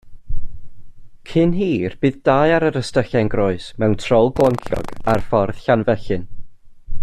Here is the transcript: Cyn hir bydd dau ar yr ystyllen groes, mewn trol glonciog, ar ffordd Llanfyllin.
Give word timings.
Cyn 1.31 1.51
hir 1.57 1.95
bydd 2.05 2.17
dau 2.29 2.55
ar 2.55 2.65
yr 2.69 2.79
ystyllen 2.81 3.31
groes, 3.35 3.69
mewn 3.83 3.95
trol 4.05 4.33
glonciog, 4.41 4.91
ar 5.15 5.25
ffordd 5.29 5.61
Llanfyllin. 5.67 6.27